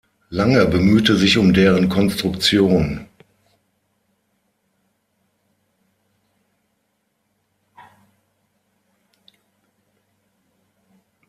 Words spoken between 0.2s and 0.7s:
Lange